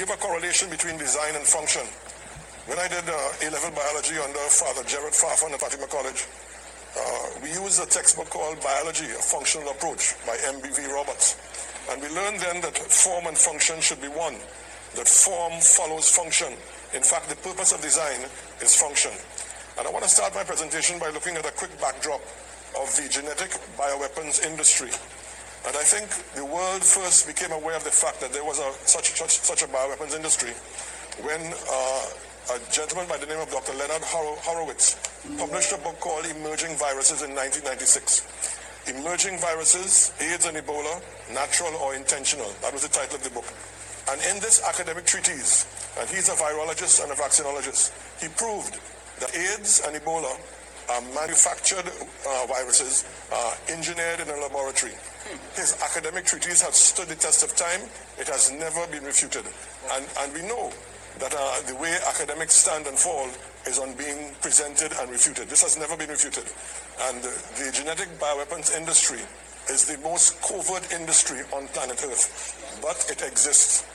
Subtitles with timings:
[0.00, 1.84] give a correlation between design and function.
[2.64, 6.24] When I did uh, A-level biology under Father Gerard Farfan at Fatima College,
[6.96, 10.88] uh, we used a textbook called Biology, a Functional Approach by M.B.V.
[10.88, 11.36] Roberts.
[11.92, 14.40] And we learned then that form and function should be one,
[14.96, 16.56] that form follows function.
[16.96, 18.24] In fact, the purpose of design
[18.64, 19.12] is function.
[19.76, 22.24] And I want to start my presentation by looking at a quick backdrop
[22.80, 24.96] of the genetic bioweapons industry.
[25.66, 28.72] And I think the world first became aware of the fact that there was a,
[28.88, 30.56] such, such, such a bioweapons industry
[31.20, 33.76] when uh, a gentleman by the name of Dr.
[33.76, 34.96] Leonard Horowitz
[35.36, 38.24] published a book called Emerging Viruses in 1996.
[38.88, 41.02] Emerging Viruses, AIDS and Ebola,
[41.34, 42.48] Natural or Intentional.
[42.62, 43.46] That was the title of the book.
[44.10, 45.68] And in this academic treatise,
[46.00, 48.80] and he's a virologist and a vaccinologist, he proved
[49.20, 50.32] that AIDS and Ebola
[50.90, 54.92] are manufactured uh, viruses uh, engineered in a laboratory.
[55.54, 57.80] His academic treatise has stood the test of time.
[58.18, 59.46] It has never been refuted.
[59.92, 60.72] And, and we know
[61.18, 63.28] that uh, the way academics stand and fall
[63.66, 65.48] is on being presented and refuted.
[65.48, 66.44] This has never been refuted.
[67.08, 69.20] And the genetic bioweapons industry
[69.68, 73.86] is the most covert industry on planet Earth, but it exists.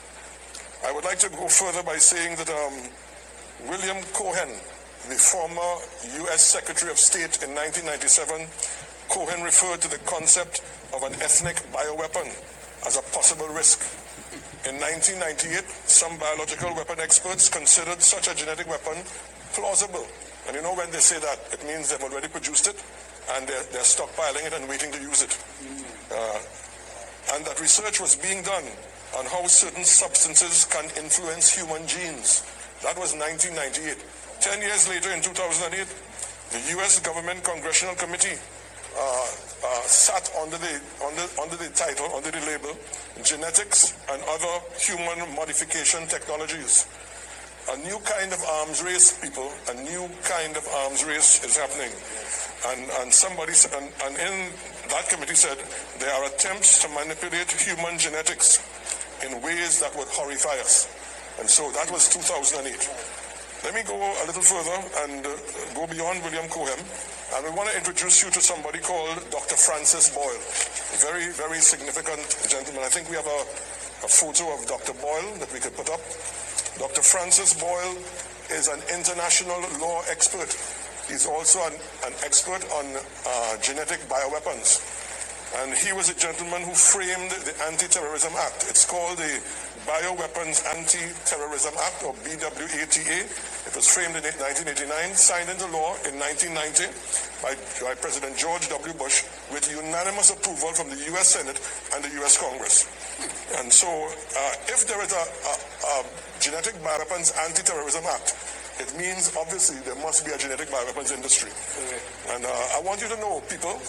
[0.86, 2.73] I would like to go further by saying that um,
[3.70, 4.50] William Cohen,
[5.09, 5.72] the former
[6.25, 6.42] U.S.
[6.42, 8.48] Secretary of State in 1997,
[9.09, 10.61] Cohen referred to the concept
[10.94, 12.25] of an ethnic bioweapon
[12.88, 13.86] as a possible risk.
[14.66, 18.98] In 1998, some biological weapon experts considered such a genetic weapon
[19.53, 20.06] plausible.
[20.48, 22.81] And you know when they say that, it means they've already produced it
[23.38, 25.38] and they're, they're stockpiling it and waiting to use it.
[26.09, 26.39] Uh,
[27.33, 28.66] and that research was being done
[29.17, 32.42] on how certain substances can influence human genes.
[32.81, 33.98] That was 1998.
[34.46, 35.74] Ten years later, in 2008,
[36.54, 37.02] the U.S.
[37.02, 38.38] government congressional committee
[38.94, 42.78] uh, uh, sat under the, under, under the title, under the label,
[43.26, 46.86] Genetics and Other Human Modification Technologies.
[47.73, 51.90] A new kind of arms race, people, a new kind of arms race is happening.
[52.70, 54.54] And, and somebody, and, and in
[54.94, 55.58] that committee said,
[55.98, 58.61] there are attempts to manipulate human genetics
[59.26, 60.86] in ways that would horrify us.
[61.39, 62.61] And so that was 2008.
[63.65, 65.33] Let me go a little further and uh,
[65.73, 66.77] go beyond William Cohen.
[67.33, 69.58] And we want to introduce you to somebody called Dr.
[69.58, 70.37] Francis Boyle.
[71.02, 72.86] Very, very significant gentleman.
[72.86, 73.42] I think we have a,
[74.05, 74.93] a photo of Dr.
[75.02, 75.98] Boyle that we could put up.
[76.77, 77.02] Dr.
[77.02, 77.98] Francis Boyle
[78.54, 80.54] is an international law expert.
[81.09, 81.73] He's also an,
[82.05, 84.77] an expert on uh, genetic bioweapons.
[85.64, 88.67] And he was a gentleman who framed the Anti-Terrorism Act.
[88.67, 89.39] It's called the
[89.88, 93.23] Bioweapons Anti-Terrorism Act, or BWATA.
[93.67, 96.92] It was framed in 1989, signed into law in 1990
[97.39, 98.93] by, by President George W.
[98.99, 99.23] Bush
[99.54, 101.38] with unanimous approval from the U.S.
[101.38, 101.61] Senate
[101.93, 102.36] and the U.S.
[102.36, 102.89] Congress.
[103.61, 105.54] And so uh, if there is a, a,
[105.87, 106.05] a
[106.42, 108.36] Genetic Bioweapons Anti-Terrorism Act,
[108.80, 111.52] it means obviously there must be a genetic bioweapons industry.
[112.36, 113.80] And uh, I want you to know, people,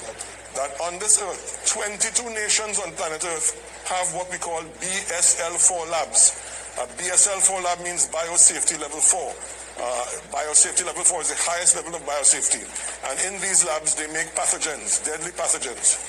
[0.55, 3.53] that on this earth, 22 nations on planet Earth
[3.89, 6.33] have what we call BSL-4 labs.
[6.79, 9.21] Uh, BSL-4 lab means biosafety level 4.
[9.77, 12.65] Uh, biosafety level 4 is the highest level of biosafety.
[13.11, 16.01] And in these labs, they make pathogens, deadly pathogens.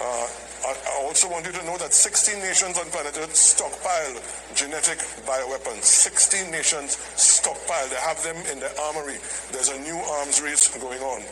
[0.00, 0.76] Uh, I
[1.08, 4.20] also want you to know that 16 nations on planet Earth stockpile
[4.54, 5.84] genetic bioweapons.
[5.84, 7.88] 16 nations stockpile.
[7.88, 9.16] They have them in their armory.
[9.52, 11.24] There's a new arms race going on.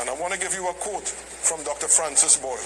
[0.00, 1.86] And I want to give you a quote from Dr.
[1.86, 2.56] Francis Boyle.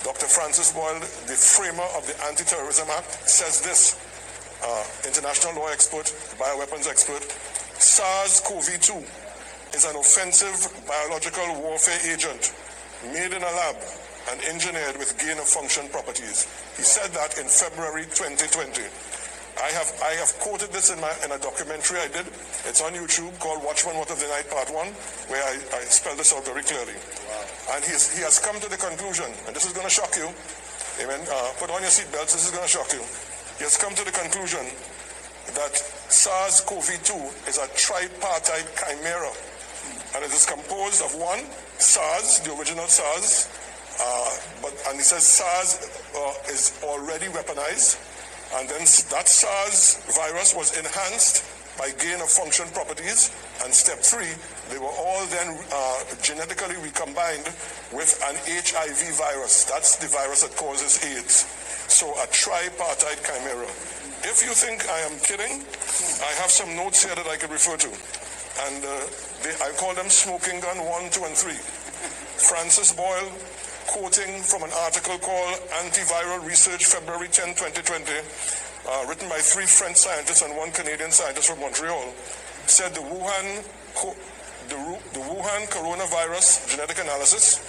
[0.00, 0.26] Dr.
[0.26, 0.98] Francis Boyle,
[1.28, 4.00] the framer of the Anti-Terrorism Act, says this,
[4.64, 6.08] uh, international law expert,
[6.40, 7.22] bioweapons expert,
[7.78, 8.96] SARS-CoV-2
[9.76, 10.56] is an offensive
[10.88, 12.52] biological warfare agent
[13.12, 13.76] made in a lab
[14.30, 16.46] and engineered with gain of function properties.
[16.76, 18.82] He said that in February 2020.
[19.60, 22.24] I have I have quoted this in my in a documentary I did.
[22.64, 24.88] It's on YouTube called Watchman What of the Night Part One,
[25.28, 26.96] where I, I spell this out very clearly.
[26.96, 27.76] Wow.
[27.76, 30.26] And he's, he has come to the conclusion, and this is going to shock you.
[31.04, 31.20] Amen.
[31.28, 32.32] Uh, put on your seatbelts.
[32.32, 33.04] This is going to shock you.
[33.60, 34.64] He has come to the conclusion
[35.52, 35.76] that
[36.08, 39.32] SARS-CoV-2 is a tripartite chimera,
[40.16, 41.44] and it is composed of one
[41.76, 43.52] SARS, the original SARS,
[44.02, 48.02] uh, but and he says SARS uh, is already weaponized.
[48.58, 48.84] And then
[49.14, 51.46] that SARS virus was enhanced
[51.78, 53.32] by gain of function properties.
[53.64, 54.34] And step three,
[54.70, 57.48] they were all then uh, genetically recombined
[57.94, 59.64] with an HIV virus.
[59.64, 61.46] That's the virus that causes AIDS.
[61.88, 63.70] So a tripartite chimera.
[64.24, 65.64] If you think I am kidding,
[66.22, 67.90] I have some notes here that I can refer to.
[68.68, 68.90] And uh,
[69.42, 71.58] they, I call them smoking gun one, two, and three.
[72.36, 73.32] Francis Boyle,
[73.92, 78.08] quoting from an article called Antiviral Research, February 10, 2020,
[78.88, 82.08] uh, written by three French scientists and one Canadian scientist from Montreal,
[82.64, 83.60] said the Wuhan,
[84.72, 84.80] the,
[85.12, 87.60] the Wuhan coronavirus genetic analysis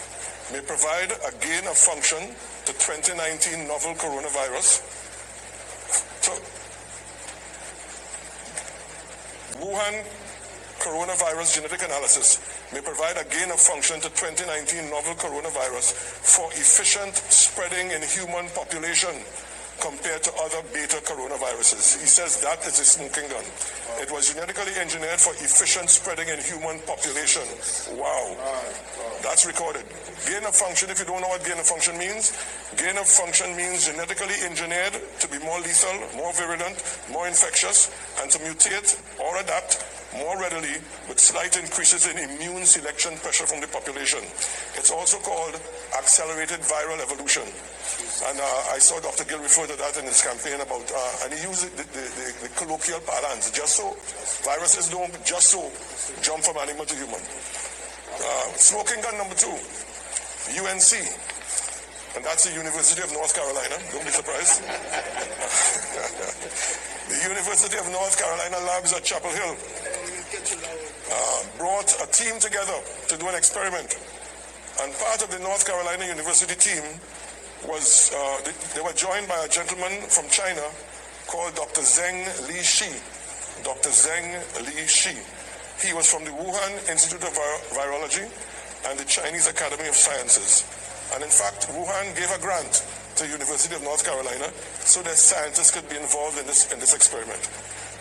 [0.54, 2.31] may provide a gain of function
[2.64, 4.80] to 2019 novel coronavirus.
[6.24, 6.31] So,
[9.60, 10.08] Wuhan
[10.80, 12.40] coronavirus genetic analysis
[12.74, 18.50] may provide a gain of function to 2019 novel coronavirus for efficient spreading in human
[18.58, 19.14] population
[19.78, 22.02] compared to other beta coronaviruses.
[22.02, 23.46] He says that is a smoking gun.
[24.02, 27.46] It was genetically engineered for efficient spreading in human population.
[27.94, 28.38] Wow.
[29.22, 29.86] That's recorded.
[30.26, 32.34] Gain of function, if you don't know what gain of function means,
[32.78, 36.78] gain of function means genetically engineered to be more lethal, more virulent,
[37.12, 39.86] more infectious, and to mutate or adapt
[40.18, 40.77] more readily
[41.10, 44.19] with slight increases in immune selection pressure from the population.
[44.77, 45.60] It's also called
[45.98, 47.44] accelerated viral evolution.
[48.30, 49.25] And uh, I saw Dr.
[49.25, 52.33] Gill refer to that in his campaign about, uh, and he used the, the, the,
[52.45, 53.98] the, colloquial parlance, just so
[54.45, 55.71] viruses don't just so
[56.21, 57.19] jump from animal to human.
[57.19, 59.57] Uh, smoking gun number two,
[60.62, 60.94] UNC.
[62.16, 63.74] And that's the University of North Carolina.
[63.89, 64.62] Don't be surprised.
[67.09, 69.57] the University of North Carolina labs at Chapel Hill
[70.33, 72.77] uh, brought a team together
[73.07, 73.97] to do an experiment.
[74.81, 76.83] And part of the North Carolina University team
[77.68, 80.63] was, uh, they, they, were joined by a gentleman from China
[81.27, 81.81] called Dr.
[81.81, 82.89] Zeng Li Shi.
[83.63, 83.89] Dr.
[83.89, 85.15] Zeng Li Shi.
[85.85, 87.33] He was from the Wuhan Institute of
[87.71, 88.25] Virology
[88.89, 90.65] and the Chinese Academy of Sciences.
[91.13, 92.83] And in fact, Wuhan gave a grant
[93.15, 94.50] to the University of North Carolina
[94.81, 97.39] so that scientists could be involved in this, in this experiment.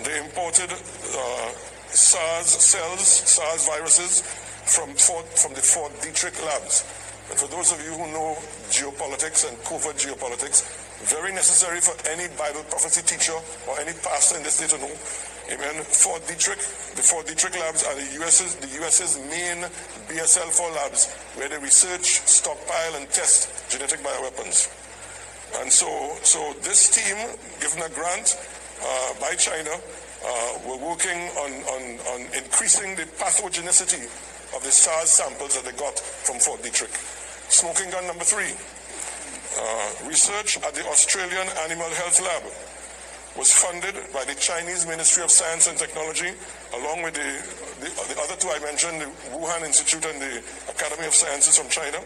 [0.03, 1.53] They imported uh,
[1.93, 4.21] SARS cells, SARS viruses
[4.65, 6.85] from, Fort, from the Fort Detrick labs.
[7.31, 8.37] And for those of you who know
[8.73, 10.65] geopolitics and covert geopolitics,
[11.05, 13.35] very necessary for any Bible prophecy teacher
[13.69, 14.95] or any pastor in this state to know.
[15.51, 15.83] Amen.
[15.85, 16.63] Fort Detrick,
[16.95, 19.67] the Fort Detrick labs are the US's, the US's main
[20.07, 24.71] BSL-4 labs where they research, stockpile, and test genetic bioweapons.
[25.61, 27.17] And so, so this team,
[27.61, 28.39] given a grant
[28.81, 29.75] uh, by China,
[30.25, 31.83] uh, we're working on, on,
[32.15, 34.07] on increasing the pathogenicity
[34.55, 36.95] of the SARS samples that they got from Fort Detrick.
[37.51, 38.55] Smoking gun number three.
[39.53, 42.43] Uh, research at the Australian Animal Health Lab
[43.37, 46.33] was funded by the Chinese Ministry of Science and Technology,
[46.77, 47.31] along with the,
[47.81, 51.69] the, the, other two I mentioned, the Wuhan Institute and the Academy of Sciences from
[51.69, 51.99] China.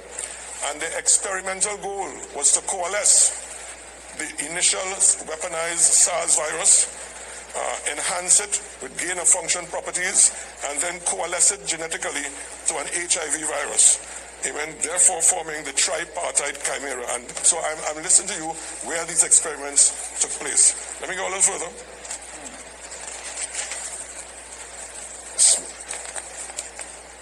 [0.71, 3.45] And the experimental goal was to coalesce
[4.17, 4.81] the initial
[5.29, 6.96] weaponized SARS virus
[7.57, 10.31] uh, enhance it with gain of function properties,
[10.69, 12.29] and then coalesce it genetically
[12.69, 13.99] to an HIV virus.
[14.45, 14.75] Amen.
[14.83, 17.03] Therefore, forming the tripartite chimera.
[17.15, 18.49] And so I'm, I'm listening to you
[18.87, 20.77] where these experiments took place.
[21.01, 21.73] Let me go a little further.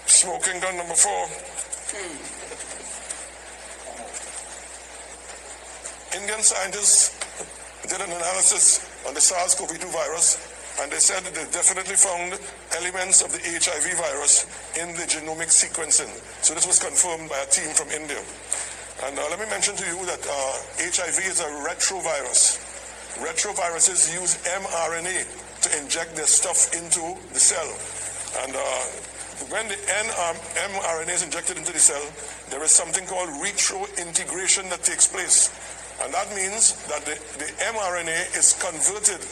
[0.05, 1.29] Smoking gun number four.
[6.19, 7.15] Indian scientists
[7.87, 10.37] did an analysis on the SARS-CoV-2 virus,
[10.81, 12.35] and they said they definitely found
[12.75, 14.43] elements of the HIV virus
[14.75, 16.11] in the genomic sequencing.
[16.43, 18.19] So this was confirmed by a team from India.
[19.07, 20.33] And uh, let me mention to you that uh,
[20.79, 22.59] HIV is a retrovirus.
[23.23, 25.27] Retroviruses use mRNA
[25.63, 27.71] to inject their stuff into the cell.
[28.43, 28.61] And uh,
[29.51, 32.03] when the mRNA is injected into the cell,
[32.49, 35.51] there is something called retrointegration that takes place.
[36.03, 39.23] And that means that the, the mRNA is converted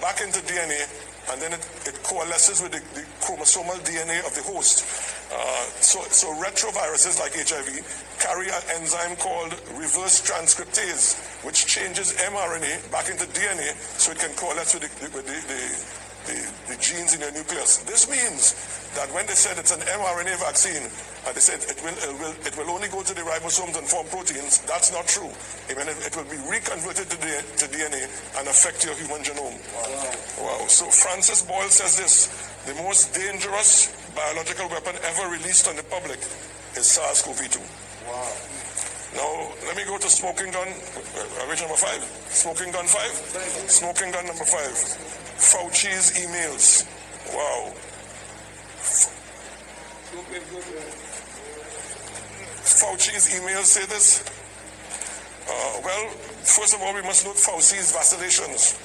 [0.00, 0.88] back into DNA
[1.30, 4.82] and then it, it coalesces with the, the, chromosomal DNA of the host.
[5.30, 5.36] Uh,
[5.78, 7.70] so, so retroviruses like HIV
[8.18, 14.34] carry an enzyme called reverse transcriptase, which changes mRNA back into DNA so it can
[14.34, 16.09] coalesce with the, with the the,
[16.68, 17.78] the genes in your nucleus.
[17.88, 18.54] This means
[18.94, 22.34] that when they said it's an mRNA vaccine, and they said it will, it will,
[22.42, 25.30] it will only go to the ribosomes and form proteins, that's not true.
[25.70, 29.54] It, it will be reconverted to, the, to DNA and affect your human genome.
[29.74, 30.58] Wow.
[30.58, 30.66] wow.
[30.66, 32.28] So Francis Boyle says this,
[32.66, 36.18] the most dangerous biological weapon ever released on the public
[36.74, 37.58] is SARS-CoV-2.
[38.06, 38.60] Wow.
[39.14, 42.02] Now, let me go to smoking gun, uh, uh number five.
[42.30, 43.10] Smoking gun five?
[43.66, 45.29] Smoking gun number five.
[45.40, 46.84] Fauci's emails.
[47.32, 47.72] Wow.
[52.60, 54.20] Fauci's emails say this.
[55.48, 56.10] Uh, well,
[56.44, 58.76] first of all, we must note Fauci's vacillations.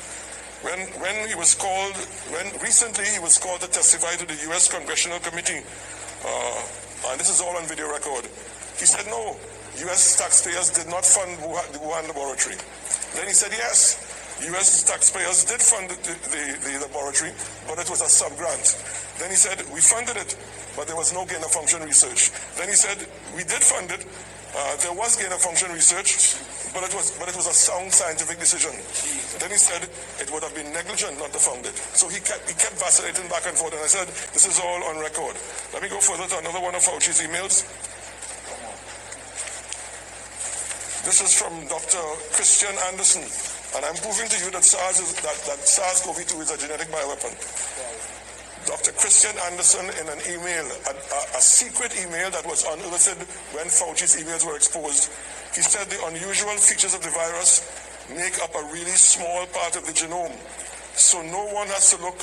[0.64, 1.94] When, when he was called,
[2.32, 4.72] when recently he was called to testify to the U.S.
[4.72, 5.62] Congressional Committee,
[6.26, 8.26] uh, and this is all on video record,
[8.80, 9.36] he said no,
[9.92, 10.16] U.S.
[10.18, 12.56] taxpayers did not fund the Wuhan laboratory.
[13.14, 14.05] Then he said yes.
[14.52, 14.84] U.S.
[14.84, 17.32] taxpayers did fund the, the, the laboratory,
[17.68, 18.76] but it was a sub-grant.
[19.20, 20.36] Then he said, we funded it,
[20.76, 22.32] but there was no gain-of-function research.
[22.60, 23.00] Then he said,
[23.36, 24.04] we did fund it,
[24.56, 26.40] uh, there was gain-of-function research,
[26.72, 28.72] but it was but it was a sound scientific decision.
[29.40, 31.76] Then he said it would have been negligent not to fund it.
[31.76, 34.80] So he kept he kept vacillating back and forth, and I said, this is all
[34.88, 35.36] on record.
[35.76, 37.68] Let me go further to another one of Fauci's emails.
[41.04, 42.02] This is from Dr.
[42.32, 43.28] Kristian Andersen,
[43.76, 47.36] and I'm proving to you that SARS is, that, that SARS-CoV-2 is a genetic bioweapon.
[48.66, 48.98] Dr.
[48.98, 53.22] Kristian Andersen in an email, a, a, a, secret email that was unearthed
[53.54, 55.14] when Fauci's emails were exposed.
[55.54, 57.62] He said the unusual features of the virus
[58.10, 60.34] make up a really small part of the genome.
[60.98, 62.18] So no one has to look,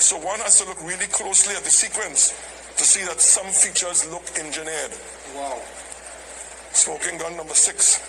[0.00, 2.32] so one has to look really closely at the sequence
[2.78, 4.96] to see that some features look engineered.
[5.36, 5.60] Wow.
[6.72, 8.00] Smoking gun number six.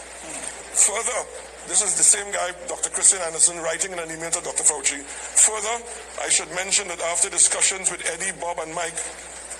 [0.88, 1.20] Further,
[1.68, 2.89] this is the same guy, Dr.
[2.89, 4.63] Kristian Andersen, writing in an email to Dr.
[4.63, 5.01] Fauci.
[5.46, 5.75] Further,
[6.24, 8.98] I should mention that after discussions with Eddie, Bob, and Mike,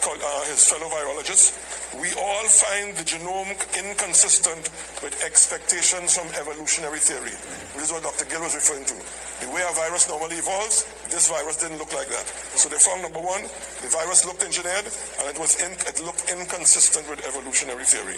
[0.02, 1.54] uh, his fellow virologists,
[2.02, 4.72] we all find the genome inconsistent
[5.06, 7.36] with expectations from evolutionary theory.
[7.78, 8.26] This is what Dr.
[8.26, 8.98] Gill was referring to.
[9.46, 12.26] The way a virus normally evolves, this virus didn't look like that.
[12.58, 13.44] So they found number one,
[13.86, 14.90] the virus looked engineered,
[15.22, 18.18] and it was in, it looked inconsistent with evolutionary theory.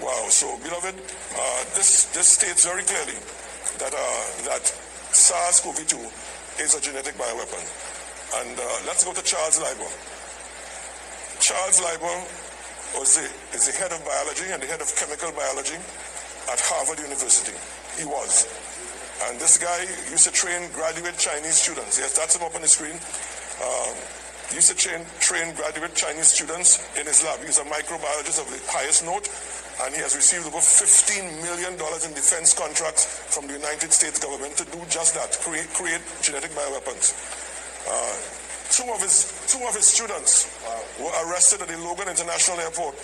[0.00, 0.26] Wow.
[0.30, 3.18] So, beloved, uh, this this states very clearly
[3.76, 4.64] that uh, that
[5.12, 6.00] SARS-CoV-2
[6.64, 7.60] is a genetic bioweapon.
[8.40, 9.90] And uh, let's go to Charles Lieber.
[11.40, 12.16] Charles Lieber
[12.96, 15.76] was the, is the head of biology and the head of chemical biology
[16.48, 17.52] at Harvard University.
[18.00, 18.48] He was.
[19.28, 21.98] And this guy used to train graduate Chinese students.
[22.00, 22.96] Yes, that's him up on the screen.
[23.60, 23.94] Um,
[24.54, 27.40] used to train, train graduate Chinese students in his lab.
[27.44, 29.28] He's a microbiologist of the highest note
[29.80, 34.56] and he has received over $15 million in defense contracts from the United States government
[34.56, 37.16] to do just that, create, create genetic bioweapons.
[37.88, 38.14] Uh,
[38.70, 40.46] two, of his, two of his students
[41.00, 42.94] were arrested at the Logan International Airport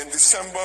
[0.00, 0.62] in December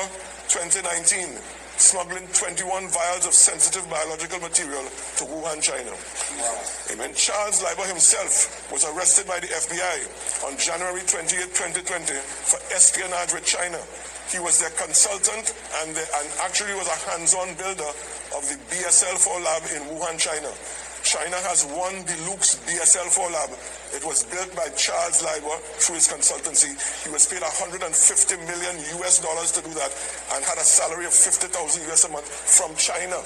[0.52, 1.40] 2019,
[1.80, 4.84] smuggling 21 vials of sensitive biological material
[5.18, 5.92] to Wuhan, China.
[5.92, 6.60] Wow.
[6.94, 7.12] Amen.
[7.16, 13.46] Charles Lieber himself was arrested by the FBI on January 28, 2020 for espionage with
[13.46, 13.80] China
[14.32, 17.92] he was their consultant and, the, and actually was a hands-on builder
[18.36, 20.52] of the BSL-4 lab in Wuhan, China.
[21.08, 23.52] China has one Belux BSL-4 lab.
[23.96, 26.76] It was built by Charles Lieber through his consultancy.
[27.06, 27.88] He was paid 150
[28.44, 29.92] million US dollars to do that
[30.36, 31.48] and had a salary of 50,000
[31.88, 33.24] US a month from China.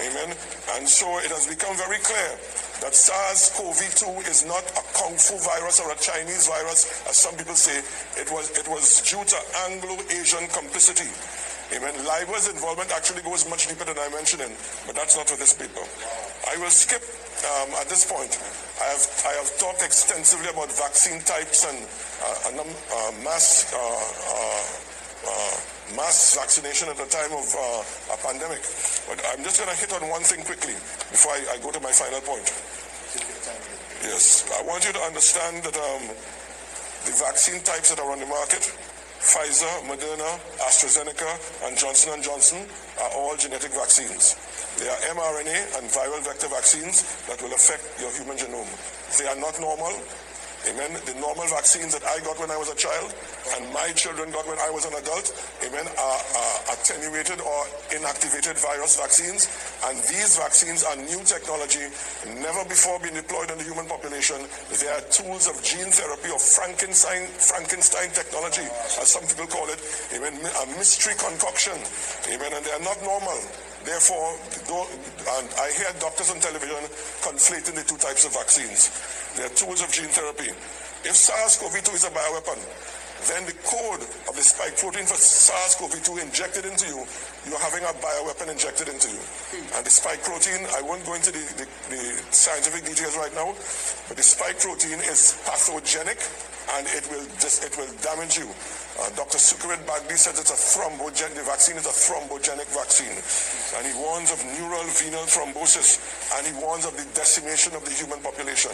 [0.00, 0.32] Amen.
[0.78, 2.32] And so it has become very clear
[2.82, 7.54] that SARS-CoV-2 is not a Kung Fu virus or a Chinese virus, as some people
[7.54, 7.78] say.
[8.20, 9.38] It was, it was due to
[9.70, 11.06] Anglo-Asian complicity.
[11.72, 11.94] Amen.
[12.04, 14.52] Lieber's involvement actually goes much deeper than I mentioned, in,
[14.84, 15.80] but that's not for this paper.
[16.50, 18.34] I will skip um, at this point.
[18.82, 24.61] I have, I have talked extensively about vaccine types and uh, uh, mass uh, uh,
[25.96, 28.62] mass vaccination at the time of uh, a pandemic.
[29.08, 30.74] But I'm just going to hit on one thing quickly
[31.12, 32.46] before I, I, go to my final point.
[34.02, 36.10] Yes, I want you to understand that um,
[37.06, 38.62] the vaccine types that are on the market,
[39.22, 40.30] Pfizer, Moderna,
[40.66, 41.30] AstraZeneca,
[41.66, 42.66] and Johnson & Johnson
[42.98, 44.34] are all genetic vaccines.
[44.78, 48.66] They are mRNA and viral vector vaccines that will affect your human genome.
[49.18, 49.94] They are not normal.
[50.70, 50.94] Amen.
[51.06, 53.10] The normal vaccines that I got when I was a child
[53.58, 55.34] and my children got when I was an adult,
[55.66, 59.50] amen, are, are attenuated or inactivated virus vaccines.
[59.90, 61.90] And these vaccines are new technology,
[62.38, 64.38] never before been deployed in the human population.
[64.70, 68.66] They are tools of gene therapy or Frankenstein, Frankenstein technology,
[69.02, 69.82] as some people call it.
[70.14, 70.38] Amen.
[70.38, 71.74] A mystery concoction.
[72.30, 72.54] Amen.
[72.54, 73.38] And they are not normal.
[73.84, 76.78] Therefore, and I hear doctors on television
[77.22, 78.90] conflating the two types of vaccines.
[79.36, 80.50] They are tools of gene therapy.
[81.04, 82.62] If SARS-CoV-2 is a bioweapon,
[83.26, 87.06] then the code of the spike protein for SARS-CoV-2 injected into you,
[87.46, 89.22] you're having a bioweapon injected into you.
[89.74, 93.50] And the spike protein, I won't go into the, the, the scientific details right now,
[94.06, 96.22] but the spike protein is pathogenic
[96.78, 98.46] and it will just it will damage you.
[99.00, 99.42] Uh, Dr.
[99.42, 103.16] Sucharit Bhakdi says it's a thrombogenic, the vaccine is a thrombogenic vaccine.
[103.74, 105.98] And he warns of neural venal thrombosis
[106.38, 108.72] and he warns of the decimation of the human population.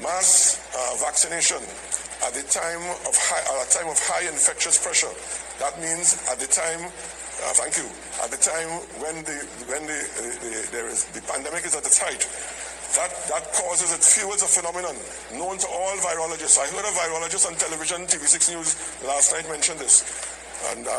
[0.00, 1.60] Mass uh, vaccination
[2.24, 5.12] at the time of high, at a time of high infectious pressure.
[5.60, 6.88] That means at the time
[7.42, 7.86] uh, thank you.
[8.22, 8.68] At the time
[9.02, 12.22] when the when the, the, the, there is the pandemic is at its height,
[12.94, 14.92] that, that causes, it fuels a phenomenon
[15.32, 16.60] known to all virologists.
[16.60, 18.76] I heard a virologist on television, TV6 News,
[19.08, 20.04] last night mention this,
[20.72, 20.92] and uh,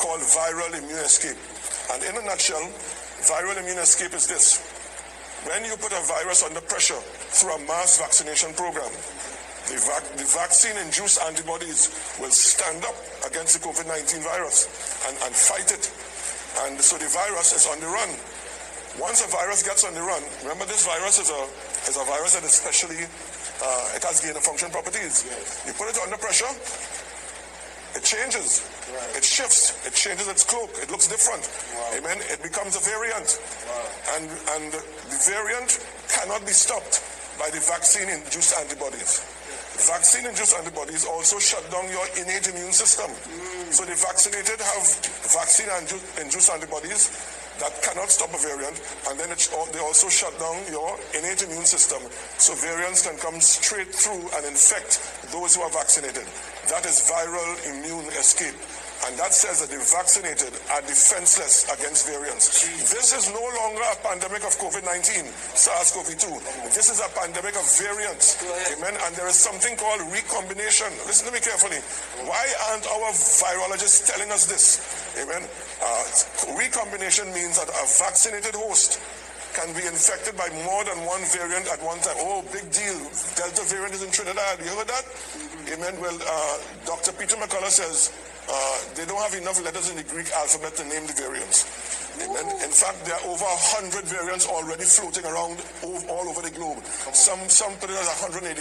[0.00, 1.36] called viral immune escape.
[1.92, 2.64] And in a nutshell,
[3.28, 4.56] viral immune escape is this.
[5.44, 7.00] when you put a virus under pressure
[7.36, 8.88] through a mass vaccination program,
[9.68, 11.88] the, vac- the vaccine-induced antibodies
[12.20, 14.68] will stand up against the COVID-19 virus
[15.08, 15.88] and, and fight it.
[16.66, 18.10] And so the virus is on the run.
[19.00, 21.42] Once a virus gets on the run, remember this virus is a,
[21.90, 25.26] is a virus that is specially, uh, it has gain of function properties.
[25.26, 25.66] Yes.
[25.66, 26.46] You put it under pressure,
[27.94, 28.66] it changes.
[28.90, 29.16] Right.
[29.16, 29.86] It shifts.
[29.86, 30.70] It changes its cloak.
[30.82, 31.46] It looks different.
[31.74, 31.98] Wow.
[31.98, 32.18] Amen.
[32.26, 33.38] It becomes a variant.
[33.66, 33.86] Wow.
[34.18, 34.26] And,
[34.58, 34.82] and the
[35.30, 35.78] variant
[36.10, 37.02] cannot be stopped
[37.38, 39.22] by the vaccine-induced antibodies.
[39.74, 43.10] Vaccine-induced antibodies also shut down your innate immune system.
[43.74, 44.86] So the vaccinated have
[45.34, 47.10] vaccine-induced antibodies
[47.58, 48.74] that cannot stop a variant,
[49.10, 52.02] and then they also shut down your innate immune system,
[52.38, 54.98] so variants can come straight through and infect
[55.30, 56.26] those who are vaccinated.
[56.70, 58.58] That is viral immune escape.
[59.04, 62.64] And that says that the vaccinated are defenseless against variants.
[62.88, 66.72] This is no longer a pandemic of COVID-19, SARS-CoV-2.
[66.72, 68.40] This is a pandemic of variants.
[68.72, 68.96] Amen.
[69.04, 70.88] And there is something called recombination.
[71.04, 71.84] Listen to me carefully.
[72.24, 74.80] Why aren't our virologists telling us this?
[75.20, 75.44] Amen.
[75.84, 79.04] Uh, recombination means that a vaccinated host
[79.54, 82.18] can be infected by more than one variant at one time.
[82.18, 82.98] Oh, big deal.
[83.38, 84.58] Delta variant is in Trinidad.
[84.58, 85.06] You heard that?
[85.76, 85.94] Amen.
[86.00, 87.12] Well, uh, Dr.
[87.12, 88.10] Peter McCullough says
[88.48, 91.64] uh, they don't have enough letters in the Greek alphabet to name the variants.
[92.14, 96.78] In fact, there are over 100 variants already floating around all over the globe.
[97.10, 98.54] Some, some put it as 185.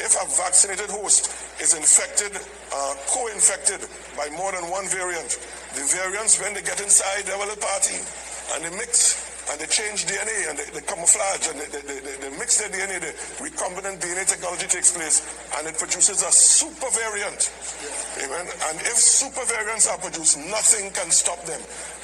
[0.00, 1.28] If a vaccinated host
[1.60, 3.84] is infected, uh, co-infected
[4.16, 5.36] by more than one variant,
[5.76, 8.00] the variants, when they get inside, they will party
[8.54, 12.30] and they mix and they change DNA and they, they camouflage and they, they, they,
[12.38, 12.98] mix their DNA.
[12.98, 15.22] The recombinant DNA technology takes place
[15.58, 17.50] and it produces a super variant.
[18.26, 18.46] Amen.
[18.70, 21.60] And if super variants are produced, nothing can stop them.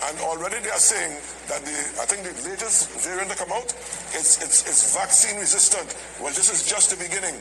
[0.06, 1.18] And already they are saying
[1.50, 3.74] that the I think the latest variant to come out
[4.14, 5.94] is it's, it's vaccine resistant.
[6.22, 7.34] Well, this is just the beginning.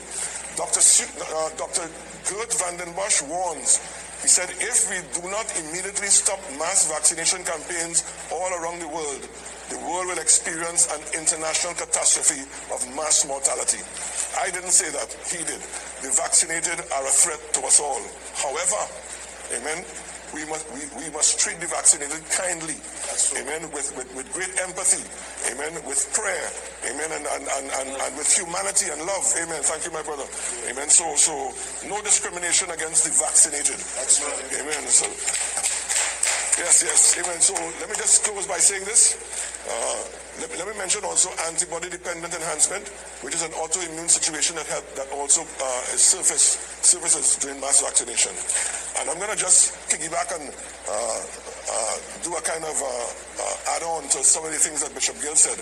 [0.58, 0.82] Dr.
[0.82, 1.86] Su- uh, Dr.
[2.26, 3.80] Geert Vanden Bossche warns
[4.22, 9.26] he said, if we do not immediately stop mass vaccination campaigns all around the world,
[9.72, 12.44] the world will experience an international catastrophe
[12.76, 13.80] of mass mortality.
[14.44, 15.10] I didn't say that.
[15.32, 15.64] He did.
[16.04, 18.04] The vaccinated are a threat to us all.
[18.36, 18.82] However,
[19.56, 19.88] amen,
[20.36, 22.80] we must, we, we must treat the vaccinated kindly.
[23.36, 23.68] Amen.
[23.76, 25.04] With, with, with great empathy.
[25.52, 25.76] Amen.
[25.84, 26.48] With prayer.
[26.88, 27.12] Amen.
[27.12, 29.28] And, and, and, and, and with humanity and love.
[29.40, 29.60] Amen.
[29.60, 30.24] Thank you, my brother.
[30.72, 30.88] Amen.
[30.88, 31.52] So, so
[31.88, 33.76] no discrimination against the vaccinated.
[34.00, 34.64] That's right.
[34.64, 34.84] Amen.
[34.88, 35.08] So,
[36.64, 37.20] yes, yes.
[37.20, 37.40] Amen.
[37.44, 37.54] So
[37.84, 39.20] let me just close by saying this.
[39.68, 40.02] Uh,
[40.42, 42.88] let, let me mention also antibody-dependent enhancement,
[43.22, 48.34] which is an autoimmune situation that that also uh, is surface surfaces during mass vaccination.
[49.00, 51.22] And I'm going to just piggyback and uh,
[51.70, 51.96] uh,
[52.26, 55.62] do a kind of uh, add-on to some of the things that Bishop Gill said.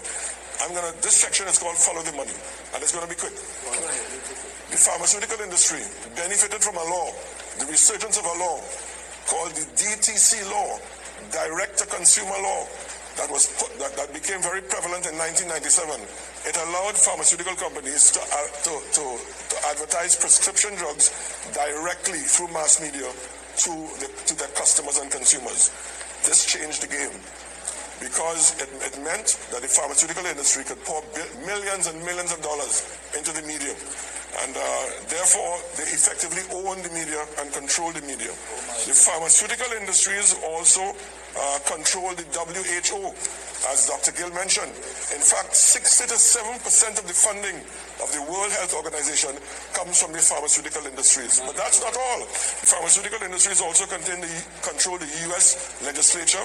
[0.63, 0.93] I'm going to.
[1.01, 2.35] This section is called "Follow the Money,"
[2.75, 3.35] and it's going to be quick.
[3.35, 5.81] The pharmaceutical industry
[6.15, 7.09] benefited from a law,
[7.57, 8.62] the resurgence of a law
[9.27, 10.77] called the DTC law,
[11.31, 12.63] direct to consumer law,
[13.19, 13.51] that was
[13.84, 15.91] that, that became very prevalent in 1997.
[16.47, 21.12] It allowed pharmaceutical companies to, uh, to, to, to advertise prescription drugs
[21.51, 25.67] directly through mass media to, the, to their customers and consumers.
[26.23, 27.12] This changed the game
[27.99, 31.03] because it, it meant that the pharmaceutical industry could pour
[31.43, 32.88] millions and millions of dollars
[33.19, 33.75] into the media.
[34.47, 34.63] And uh,
[35.12, 38.32] therefore, they effectively own the media and control the media.
[38.88, 40.95] The pharmaceutical industries also
[41.39, 43.15] uh, control the WHO,
[43.71, 44.12] as Dr.
[44.12, 44.71] Gill mentioned.
[45.15, 47.56] In fact, 60 to 7 percent of the funding
[48.04, 49.32] of the World Health Organization
[49.73, 51.39] comes from the pharmaceutical industries.
[51.39, 52.19] But that's not all.
[52.28, 55.80] The pharmaceutical industries also contain the, control the U.S.
[55.84, 56.43] legislature,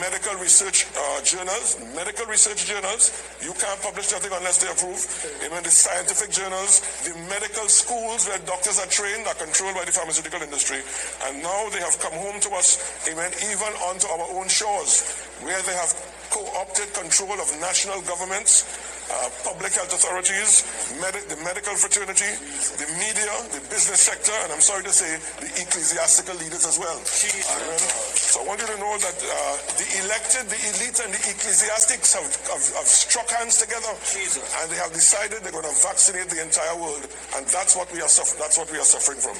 [0.00, 3.14] medical research uh, journals, medical research journals.
[3.40, 4.98] You can't publish nothing unless they approve.
[5.44, 9.92] Even the scientific journals, the medical schools where doctors are trained are controlled by the
[9.92, 10.82] pharmaceutical industry.
[11.26, 15.06] And now they have come home to us, amen, even onto our own shores,
[15.42, 15.94] where they have
[16.30, 18.66] co-opted control of national governments,
[19.10, 20.62] uh, public health authorities,
[21.02, 22.30] medi- the medical fraternity,
[22.78, 26.96] the media, the business sector, and I'm sorry to say, the ecclesiastical leaders as well.
[26.96, 27.78] Amen.
[28.14, 29.34] So I want you to know that uh,
[29.76, 34.42] the elected, the elite, and the ecclesiastics have, have, have struck hands together, Jesus.
[34.62, 37.02] and they have decided they're going to vaccinate the entire world,
[37.36, 39.34] and that's what we are suff- that's what we are suffering from.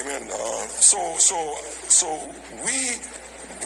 [0.00, 0.28] Amen.
[0.30, 1.34] Uh, so so
[1.90, 2.06] so
[2.62, 3.00] we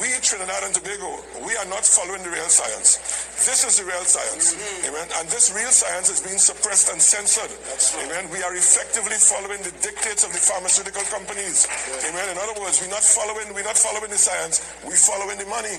[0.01, 2.99] we Trinidad and Tobago, we are not following the real science.
[3.43, 4.55] This is the real science.
[4.87, 5.11] Amen.
[5.19, 7.51] And this real science is being suppressed and censored.
[8.07, 8.31] Amen.
[8.31, 11.67] We are effectively following the dictates of the pharmaceutical companies.
[12.07, 12.31] Amen.
[12.31, 15.77] In other words, we're not following we're not following the science, we're following the money.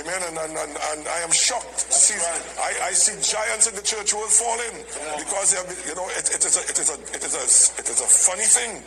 [0.00, 0.20] Amen.
[0.32, 2.16] And, and, and, and I am shocked to see
[2.58, 4.80] I, I see giants in the church world falling
[5.20, 7.44] because they have, you know it, it is a it is a it is a
[7.76, 8.80] it is a funny thing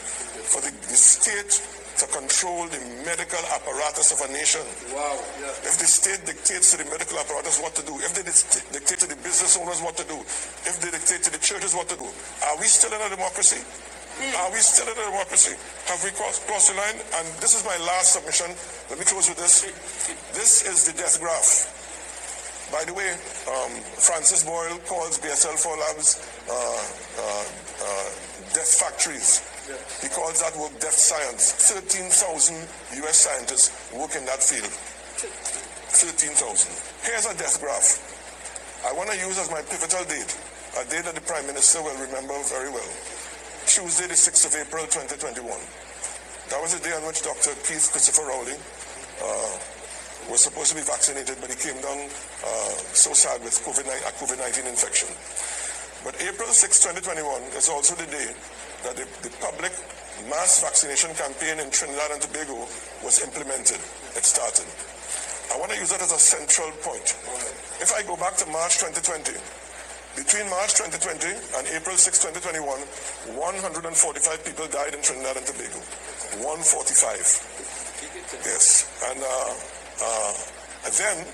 [0.49, 1.61] for the, the state
[1.97, 4.65] to control the medical apparatus of a nation.
[4.89, 5.19] Wow.
[5.39, 5.69] Yeah.
[5.69, 9.07] If the state dictates to the medical apparatus what to do, if they dictate to
[9.07, 10.17] the business owners what to do,
[10.65, 12.09] if they dictate to the churches what to do,
[12.49, 13.61] are we still in a democracy?
[14.37, 15.57] Are we still in a democracy?
[15.89, 16.97] Have we crossed, crossed the line?
[17.17, 18.49] And this is my last submission.
[18.89, 19.65] Let me close with this.
[20.33, 21.69] This is the death graph.
[22.71, 23.11] By the way,
[23.49, 27.45] um, Francis Boyle calls BSL4 labs uh, uh,
[27.85, 28.09] uh,
[28.53, 29.41] death factories.
[30.03, 31.55] He calls that work death science.
[31.71, 32.67] 13,000
[33.07, 34.67] US scientists work in that field.
[34.67, 36.35] 13,000.
[37.07, 37.95] Here's a death graph.
[38.83, 40.27] I want to use as my pivotal date,
[40.75, 42.91] a date that the Prime Minister will remember very well.
[43.63, 45.47] Tuesday, the 6th of April, 2021.
[46.51, 47.55] That was the day on which Dr.
[47.63, 48.59] Keith Christopher Rowley
[49.23, 49.55] uh,
[50.27, 52.11] was supposed to be vaccinated, but he came down
[52.43, 55.07] uh, so sad with COVID-19, a COVID-19 infection.
[56.03, 56.67] But April 6,
[56.99, 58.27] 2021 is also the day
[58.83, 59.71] that the, the public
[60.29, 62.67] mass vaccination campaign in Trinidad and Tobago
[63.03, 63.79] was implemented.
[64.15, 64.67] It started.
[65.51, 67.15] I want to use that as a central point.
[67.81, 69.37] If I go back to March 2020,
[70.15, 71.25] between March 2020
[71.57, 72.61] and April 6, 2021,
[73.33, 75.81] 145 people died in Trinidad and Tobago.
[76.41, 78.41] 145.
[78.45, 78.85] Yes.
[79.09, 79.53] And uh,
[80.01, 80.33] uh,
[80.97, 81.25] then,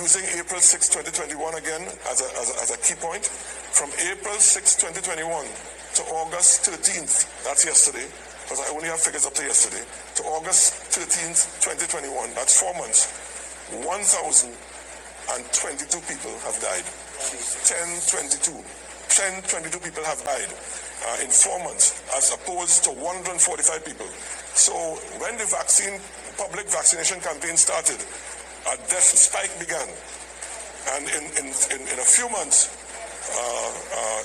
[0.00, 4.36] using April 6, 2021 again as a, as a, as a key point, from April
[4.36, 5.46] 6, 2021
[5.94, 8.06] to August 13th, that's yesterday,
[8.44, 9.84] because I only have figures up to yesterday,
[10.16, 13.06] to August 13th, 2021, that's four months,
[13.86, 16.82] 1,022 people have died.
[17.22, 18.50] 1022.
[19.10, 24.06] 1022 people have died uh, in four months, as opposed to 145 people.
[24.54, 24.74] So
[25.22, 26.00] when the vaccine,
[26.38, 27.98] public vaccination campaign started,
[28.70, 29.88] a death spike began.
[30.96, 32.68] And in, in, in, in a few months,
[33.30, 34.22] uh, uh,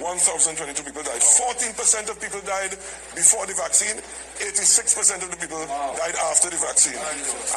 [0.00, 1.20] 1,022 people died.
[1.20, 2.72] 14% of people died
[3.14, 3.96] before the vaccine.
[4.42, 5.60] 86% of the people
[5.98, 6.98] died after the vaccine.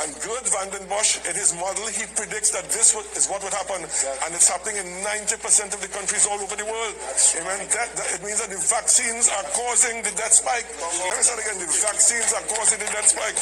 [0.04, 3.54] And Geert Vanden Bossche, in his model, he predicts that this would- is what would
[3.54, 3.82] happen.
[3.82, 6.94] And it's happening in 90% of the countries all over the world.
[7.42, 7.68] Amen.
[7.74, 10.66] That, that- it means that the vaccines are causing the death spike.
[10.82, 11.58] Let me say again.
[11.60, 13.38] The vaccines are causing the death spike.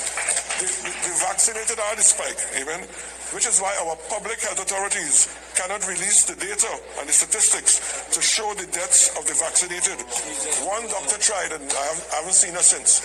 [0.63, 2.39] The, the, vaccinated are the spike.
[2.55, 2.87] Amen.
[3.35, 5.27] Which is why our public health authorities
[5.59, 6.71] cannot release the data
[7.03, 7.83] and the statistics
[8.15, 9.99] to show the deaths of the vaccinated.
[10.63, 11.83] One doctor tried, and I
[12.15, 13.03] haven't, seen her since.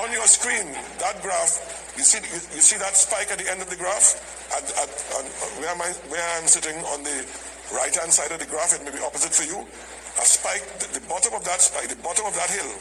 [0.00, 0.72] On your screen,
[1.04, 1.60] that graph,
[2.00, 4.16] you see, you, you see that spike at the end of the graph?
[4.56, 4.88] At, at,
[5.20, 5.26] at,
[5.60, 7.28] where, I, where I'm sitting on the
[7.76, 9.68] right-hand side of the graph, it may be opposite for you.
[10.16, 12.72] A spike, the, the bottom of that spike, the bottom of that hill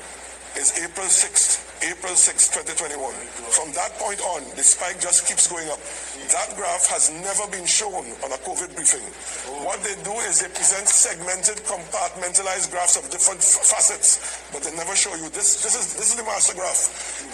[0.55, 2.95] is April 6th, April 6, 2021.
[3.51, 5.79] From that point on, the spike just keeps going up.
[6.31, 9.03] That graph has never been shown on a COVID briefing.
[9.61, 14.95] What they do is they present segmented, compartmentalized graphs of different facets, but they never
[14.95, 15.61] show you this.
[15.61, 16.79] This is this is the master graph.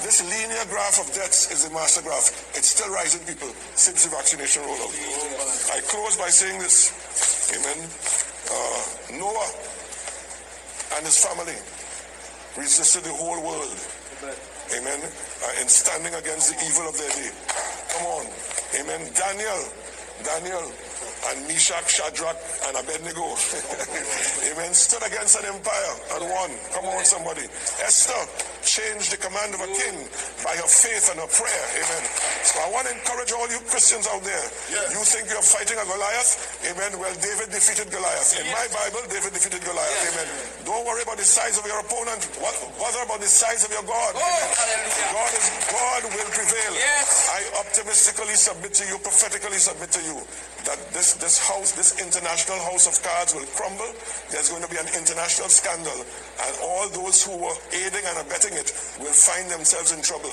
[0.02, 2.34] This linear graph of deaths is the master graph.
[2.58, 4.94] It's still rising, people, since the vaccination rollout.
[5.70, 6.90] I close by saying this.
[7.54, 7.80] Amen.
[8.50, 9.50] Uh, Noah
[10.98, 11.56] and his family
[12.58, 14.01] resisted the whole world.
[14.22, 15.02] Amen.
[15.02, 17.32] Uh, in standing against the evil of their day.
[17.90, 18.26] Come on.
[18.78, 19.02] Amen.
[19.18, 19.62] Daniel,
[20.24, 20.66] Daniel,
[21.30, 22.38] and Meshach, Shadrach,
[22.70, 23.34] and Abednego.
[24.54, 24.74] Amen.
[24.74, 26.52] Stood against an empire and won.
[26.74, 27.50] Come on, somebody.
[27.82, 28.22] Esther
[28.72, 30.08] changed the command of a king
[30.48, 31.66] by her faith and her prayer.
[31.76, 32.04] Amen.
[32.48, 34.48] So I want to encourage all you Christians out there.
[34.96, 36.40] You think you're fighting a Goliath?
[36.72, 36.96] Amen.
[36.96, 38.32] Well, David defeated Goliath.
[38.40, 40.08] In my Bible, David defeated Goliath.
[40.08, 40.28] Amen.
[40.64, 42.24] Don't worry about the size of your opponent.
[42.40, 44.16] What bother about the size of your God?
[44.16, 44.80] Oh, Amen.
[45.20, 46.74] God is God will prevail.
[46.80, 47.28] Yes.
[47.28, 50.16] I optimistically submit to you, prophetically submit to you,
[50.66, 53.92] that this, this house, this international house of cards will crumble.
[54.30, 56.06] There's going to be an international scandal,
[56.46, 60.32] and all those who were aiding and abetting it will find themselves in trouble.